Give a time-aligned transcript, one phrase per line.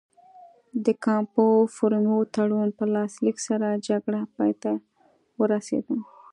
[0.85, 1.45] د کامپو
[1.75, 4.71] فورمیو تړون په لاسلیک سره جګړه پای ته
[5.39, 5.97] ورسېده.